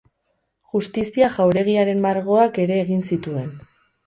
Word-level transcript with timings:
Justizia 0.71 1.27
Jauregiaren 1.35 2.01
margoak 2.07 2.59
ere 2.65 2.81
egin 2.87 3.05
zituen. 3.13 3.55